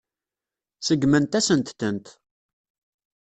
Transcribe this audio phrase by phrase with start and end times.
[0.87, 2.05] Seggment-asent-tent.